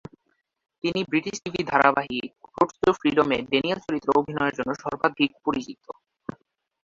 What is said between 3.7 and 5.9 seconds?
চরিত্রে অভিনয়ের জন্য সর্বাধিক পরিচিত।